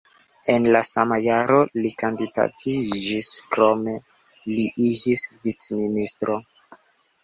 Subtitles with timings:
[0.53, 3.97] En la sama jaro li kandidatiĝis, krome
[4.57, 6.45] li iĝis vicministro.